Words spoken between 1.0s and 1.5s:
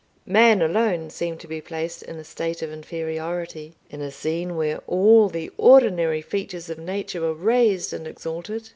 seemed to